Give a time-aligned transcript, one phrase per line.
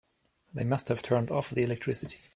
[0.51, 2.17] They must have turned off the electricity.